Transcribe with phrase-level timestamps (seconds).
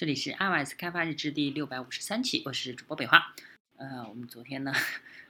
[0.00, 3.34] 这里是 iOS 开发日志第六百五十三期，我是主播北华。
[3.76, 4.72] 呃，我们昨天呢，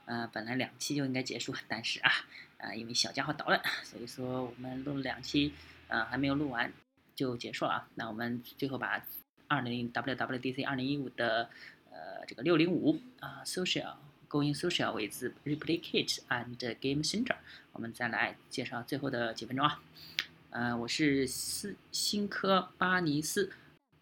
[0.05, 2.09] 呃，本来两期就应该结束，但是啊，
[2.57, 5.51] 啊，因为小家伙捣乱，所以说我们录了两期，
[5.89, 6.71] 呃，还没有录完
[7.13, 7.89] 就结束了啊。
[7.95, 9.05] 那我们最后把
[9.49, 11.49] 二零 WWDC 二零一五的
[11.89, 13.95] 呃这个六零五啊 Social
[14.29, 17.35] Going Social with Replicate and Game Center，
[17.73, 19.83] 我们再来介绍最后的几分钟啊。
[20.51, 23.51] 呃，我是斯新科巴尼斯。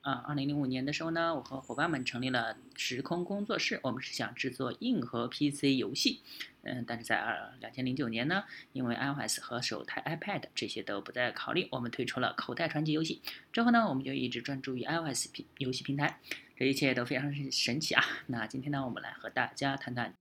[0.01, 3.79] 啊，二零零五年的时候呢，我和伙伴们成立了时空工作室。
[3.83, 6.21] 我们是想制作硬核 PC 游戏，
[6.61, 13.21] 嗯，但是在二两千零九年呢，因为 iOS 和手台 iPad 这些都不再考虑，我们推出了口袋传奇游戏。
[13.51, 16.21] 之后呢，我们就一直专注于 iOS 平游戏平台，
[16.55, 18.01] 这一切都非常神奇啊。
[18.27, 20.13] 那今天呢，我们来和大家谈谈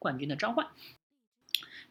[0.00, 0.66] 冠军的召唤。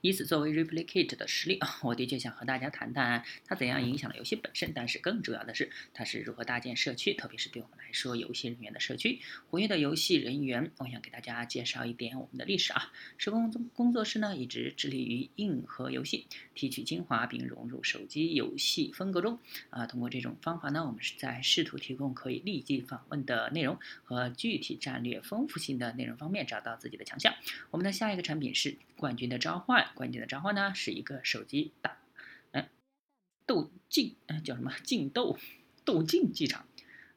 [0.02, 9.20] 以此作为 replicate 的实例啊， 我的确想和大家谈谈它怎样影响了游戏本身，但是更重要的是它是如何搭建社区，特别是对我们来说游戏人员的社区。
[9.50, 12.92] 活跃的游戏人员，我想给大家介绍一点我们的历史啊。
[13.18, 19.86] 时工工作室呢一直致力于硬核游戏，提取精华并融入手机游戏风格中啊。
[19.86, 27.34] 通过这种方法呢，我们是在试图提供可以立即访问的内容和具体战略丰富性的内容方面找到自己的强项。
[27.72, 29.89] 我们的下一个产品是冠军的召唤。
[29.96, 31.98] 关键的召唤呢，是一个手机打，
[32.52, 32.68] 嗯，
[33.46, 35.38] 斗竞，嗯，叫什么竞斗
[35.86, 36.66] 斗竞技场，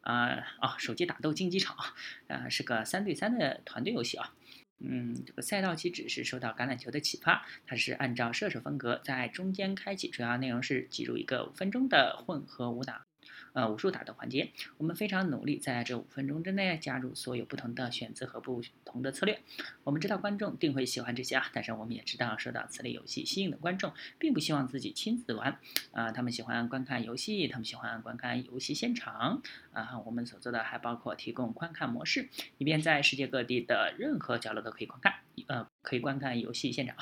[0.01, 1.95] 啊啊，手机打斗竞技场啊，
[2.29, 4.35] 呃，是个三对三的团队游戏啊，
[4.79, 13.05] 嗯，这个赛道机制是受到橄榄球的启发，它是按照射手风格在中间开启，主要内容是挤入一个五分钟的混合武打。
[13.53, 19.41] 呃，武术打斗环节，我们非常努力在这五分钟之内加入所有不同的选择和不同的策略。
[19.85, 25.59] 我们知道观众定会喜欢这些啊，但是我们也知道受到此类游戏吸引的观众并不希望自己亲自玩
[25.93, 29.99] 啊，他们喜欢观看游戏，他们喜欢观看游戏现场啊。
[30.07, 32.29] 我们所做的还包括提供观看模式，
[32.59, 35.15] 以便在世界各地的任何角落都可以观看，
[35.47, 36.97] 呃，可以观看游戏现场。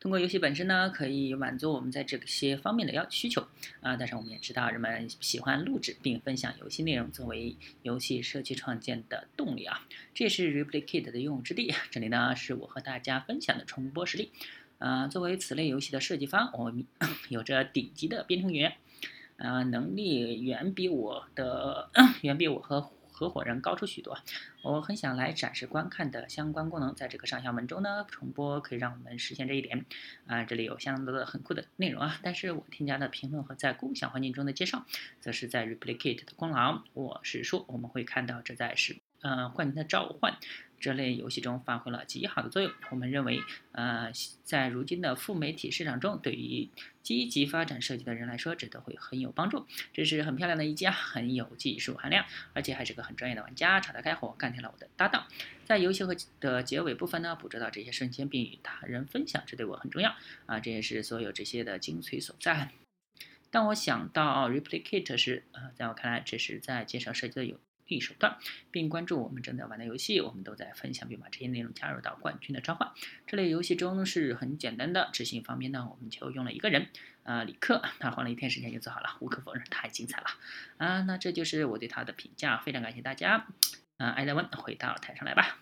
[0.00, 3.44] 通过游戏本身呢，可以满足我们在这些方面的要需求
[3.80, 3.96] 啊。
[3.96, 9.86] 但是我们也知道，人们喜欢录制并分享游戏内容，作为游戏社区创建的动力啊。
[10.14, 11.74] 这也是 Replicate 的用武之地。
[11.90, 14.30] 这里呢，是我和大家分享的重播实例。
[14.78, 16.86] 啊，作为此类游戏的设计方，我们
[17.28, 18.74] 有着顶级的编程员，
[19.36, 21.90] 啊，能力远比我的
[22.22, 22.92] 远比我和。
[23.18, 24.16] 合伙人高出许多，
[24.62, 26.94] 我很想来展示观看的相关功能。
[26.94, 29.84] 在这个上下文中呢，重播可以让我们实现这一点。
[30.28, 34.86] 啊，这里有相当多的很酷的内容啊，但是我添加的评论和在共享环境中的介绍，
[35.20, 36.84] 则是在 Replicate 的功劳。
[36.94, 40.36] 我是说，我们会看到这在是呃冠军的召唤。
[40.80, 42.70] 这类游戏中发挥了极好的作用。
[42.90, 44.12] 我们认为，呃，
[44.44, 46.68] 在如今的副媒体市场中，对于
[47.02, 49.66] 积极发展设计的人来说，这都会很有帮助。
[49.92, 53.80] 这是很漂亮的一家，很有技术含量，而且还是个很专业的玩家。
[53.80, 55.26] 敞得开火，干掉了我的搭档。
[55.64, 60.14] 在游戏和的结尾部分呢，捕捉到这些瞬间并与他人分享，这对我很重要
[60.46, 60.60] 啊！
[60.60, 62.70] 这也是所有这些的精髓所在。
[63.50, 67.58] 当我想到 replicate 时，呃，在我看来，这是在介绍设计的有。
[67.88, 68.38] 力手段，
[68.70, 72.92] 并关注我们正在玩的游戏，我们都在分享并把这些内容加入到冠军的召唤
[73.26, 75.08] 这类游戏中是很简单的。
[75.12, 76.88] 执行方面呢，我们就用了一个人，
[77.24, 80.26] 啊，李克，他花了一天时间就做好了，无可否认，太精彩了，
[80.76, 83.46] 啊，那这就是我对他的评价，非常感谢大家，
[83.96, 85.58] 啊，艾德文回到台上来吧，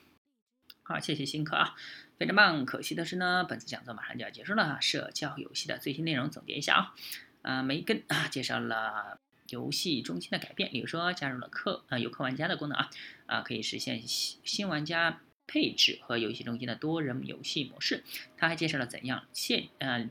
[0.82, 1.76] 好，谢谢新客啊，
[2.18, 6.94] 非常棒，可惜的是呢，本次讲座马上就要结束了，社交游戏的最新内容总结一下啊，
[7.42, 9.20] 啊，梅根啊介绍了。
[9.48, 12.90] 游戏中心的改变，比如说加入了客啊游客玩家的功能啊
[13.26, 18.02] 啊，可以实现新新玩家配置和游戏中心的多人游戏模式。
[18.36, 20.08] 他还介绍了怎样线呃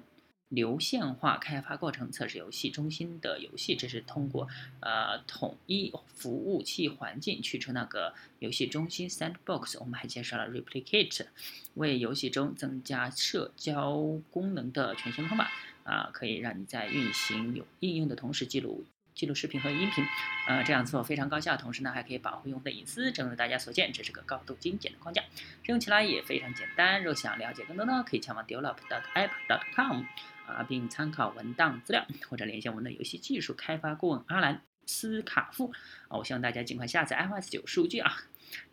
[0.48, 4.48] 流线化开发过程测试游戏中心的游戏，这是通过
[4.80, 9.78] 呃统一服务器环境去除那个游戏中心 sandbox。
[9.80, 11.26] 我们还介绍了 replicate
[11.74, 13.98] 为游戏中增加社交
[14.30, 15.52] 功能的全新方法
[15.84, 18.86] 啊，可以让你在运行有应用的同时记录。
[19.16, 20.06] 记录视频和音频，
[20.46, 23.14] 呃，这样做非常高效，同时呢还可以保护用户的隐私。
[23.14, 25.24] 正如大家所见，这是个高度精简的框架，
[25.64, 27.02] 使用起来也非常简单。
[27.02, 30.04] 若想了解更多呢，可以前往 develop.app.com
[30.46, 35.72] 啊，并参考文档资料，或者连线我们的游戏技术开发顾问阿兰斯卡夫
[36.10, 36.18] 啊。
[36.18, 38.18] 我希望大家尽快下载 iOS 九数据啊，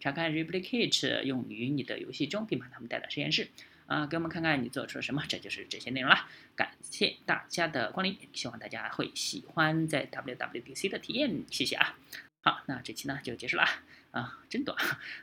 [0.00, 3.48] 查看 Replicate 用于你的游戏中，并把它们带到实验室。
[3.86, 6.26] 啊，给我们看看你做出了什么，这就是这些内容了。
[6.54, 11.96] 感谢大家的光临，希望大家会喜欢在 WWDC 的体验，谢谢啊。
[12.42, 13.64] 好，那这期呢就结束了
[14.10, 14.76] 啊，真短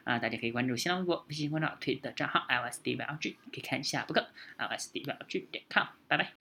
[0.06, 4.28] 啊，大家可以关注新浪微博、微信公众号、推的账号 LSDVLG，可以看一下博客
[4.58, 6.39] LSDVLG 点 com，拜拜。